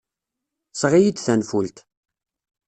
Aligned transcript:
Seɣ-iyi-d 0.79 1.17
tanfult. 1.19 1.77